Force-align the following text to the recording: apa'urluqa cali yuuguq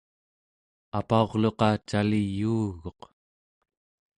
apa'urluqa 0.99 1.69
cali 1.89 2.21
yuuguq 2.39 3.01